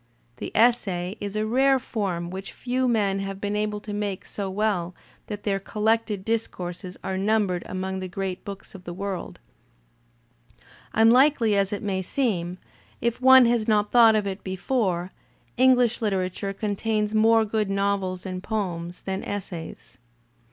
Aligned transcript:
The 0.37 0.51
essay 0.55 1.15
is 1.21 1.35
a 1.35 1.45
rare 1.45 1.77
form 1.77 2.31
which 2.31 2.53
few 2.53 2.87
men 2.87 3.19
have 3.19 3.39
been 3.39 3.55
able 3.55 3.79
to 3.81 3.93
make 3.93 4.25
so 4.25 4.49
well 4.49 4.95
that 5.27 5.43
thdr 5.43 5.63
collected 5.63 6.25
discourses 6.25 6.97
are 7.03 7.19
numbered 7.19 7.61
among 7.67 7.99
the 7.99 8.07
great 8.07 8.43
books 8.43 8.73
of 8.73 8.83
the 8.83 8.95
world. 8.95 9.39
Unlikely 10.93 11.55
as 11.55 11.71
it 11.71 11.83
may 11.83 12.01
seem, 12.01 12.57
if 12.99 13.21
one 13.21 13.45
has 13.45 13.67
not 13.67 13.91
Digitized 13.91 13.91
by 13.91 13.91
Google 13.91 13.97
HOLMES 13.99 13.99
157 13.99 14.13
thought 14.15 14.15
of 14.15 14.27
it 14.27 14.43
before, 14.43 15.11
English 15.57 16.01
literature 16.01 16.53
contains 16.53 17.13
more 17.13 17.45
good 17.45 17.69
novels 17.69 18.25
and 18.25 18.41
poems 18.41 19.03
than 19.03 19.23
essays. 19.23 19.99